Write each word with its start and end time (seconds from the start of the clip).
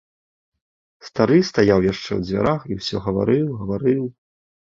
Стары 1.09 1.37
стаяў 1.49 1.79
яшчэ 1.91 2.07
ў 2.15 2.21
дзвярах 2.29 2.65
і 2.71 2.79
ўсё 2.81 2.97
гаварыў, 3.11 3.45
гаварыў. 3.61 4.03